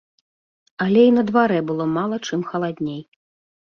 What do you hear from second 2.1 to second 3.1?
чым халадней.